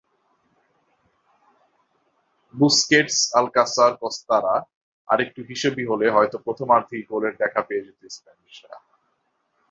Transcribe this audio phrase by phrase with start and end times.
[2.53, 4.63] বুস্কেটস-আলকাসার-কস্তারা
[5.07, 8.79] আরেকটু হিসেবি হলে হয়তো প্রথমার্ধেই গোলের দেখা পেয়ে যেত স্প্যানিশরা।